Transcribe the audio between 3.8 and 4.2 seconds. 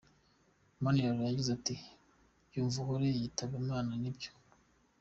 ni